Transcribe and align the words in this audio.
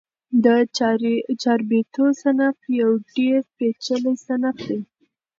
د 0.43 0.45
چاربیتو 1.43 2.03
صنف 2.21 2.57
یو 2.79 2.91
ډېر 3.15 3.39
پېچلی 3.57 4.13
صنف 4.25 4.57
دئ. 4.67 4.79